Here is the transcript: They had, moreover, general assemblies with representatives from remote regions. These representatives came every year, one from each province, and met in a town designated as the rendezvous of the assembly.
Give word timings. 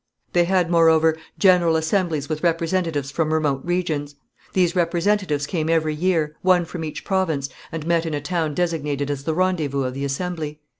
They 0.33 0.45
had, 0.45 0.71
moreover, 0.71 1.15
general 1.37 1.75
assemblies 1.75 2.27
with 2.27 2.41
representatives 2.41 3.11
from 3.11 3.31
remote 3.31 3.61
regions. 3.63 4.15
These 4.53 4.75
representatives 4.75 5.45
came 5.45 5.69
every 5.69 5.93
year, 5.93 6.35
one 6.41 6.65
from 6.65 6.83
each 6.83 7.05
province, 7.05 7.49
and 7.71 7.85
met 7.85 8.07
in 8.07 8.15
a 8.15 8.19
town 8.21 8.55
designated 8.55 9.11
as 9.11 9.25
the 9.25 9.35
rendezvous 9.35 9.83
of 9.83 9.93
the 9.93 10.03
assembly. 10.03 10.59